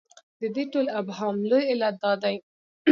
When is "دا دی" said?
2.03-2.35